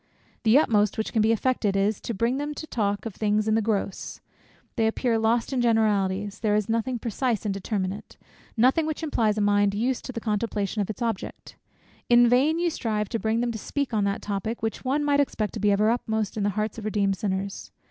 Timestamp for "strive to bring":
12.71-13.41